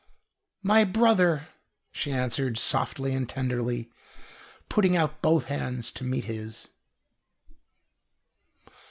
[0.63, 1.49] "My brother!"
[1.91, 3.91] she answered softly and tenderly,
[4.67, 6.69] putting out both hands to meet his.